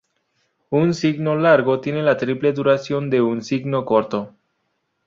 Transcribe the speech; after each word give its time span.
Un 0.71 0.95
signo 0.95 1.35
largo 1.35 1.79
tiene 1.79 2.01
la 2.01 2.17
triple 2.17 2.53
duración 2.53 3.11
de 3.11 3.21
un 3.21 3.43
signo 3.43 3.85
corto. 3.85 4.33